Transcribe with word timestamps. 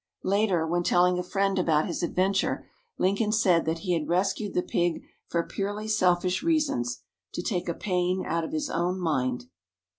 Later, 0.23 0.65
when 0.65 0.81
telling 0.81 1.19
a 1.19 1.23
friend 1.23 1.59
about 1.59 1.85
his 1.85 2.01
adventure, 2.01 2.65
Lincoln 2.97 3.31
said 3.31 3.65
that 3.65 3.77
he 3.85 3.93
had 3.93 4.09
rescued 4.09 4.55
the 4.55 4.63
pig 4.63 5.03
for 5.27 5.43
purely 5.43 5.87
selfish 5.87 6.41
reasons, 6.41 7.03
"to 7.33 7.43
take 7.43 7.69
a 7.69 7.75
pain 7.75 8.25
out 8.25 8.43
of 8.43 8.51
his 8.51 8.67
own 8.71 8.99
mind." 8.99 9.45